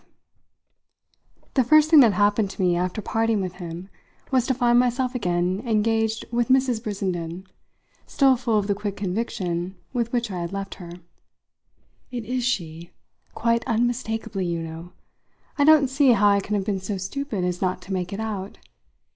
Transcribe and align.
V 1.39 1.45
The 1.53 1.63
first 1.63 1.91
thing 1.91 1.99
that 1.99 2.13
happened 2.13 2.49
to 2.49 2.59
me 2.63 2.75
after 2.75 3.03
parting 3.03 3.39
with 3.39 3.57
him 3.61 3.87
was 4.31 4.47
to 4.47 4.53
find 4.55 4.79
myself 4.79 5.13
again 5.13 5.61
engaged 5.63 6.25
with 6.31 6.47
Mrs. 6.49 6.81
Brissenden, 6.81 7.45
still 8.07 8.35
full 8.35 8.57
of 8.57 8.65
the 8.65 8.73
quick 8.73 8.97
conviction 8.97 9.75
with 9.93 10.11
which 10.11 10.31
I 10.31 10.41
had 10.41 10.51
left 10.53 10.73
her. 10.81 10.93
"It 12.09 12.25
is 12.25 12.43
she 12.43 12.89
quite 13.35 13.63
unmistakably, 13.67 14.47
you 14.47 14.63
know. 14.63 14.93
I 15.59 15.63
don't 15.65 15.87
see 15.87 16.13
how 16.13 16.29
I 16.29 16.39
can 16.39 16.55
have 16.55 16.65
been 16.65 16.79
so 16.79 16.97
stupid 16.97 17.43
as 17.43 17.61
not 17.61 17.79
to 17.83 17.93
make 17.93 18.11
it 18.11 18.19
out. 18.19 18.57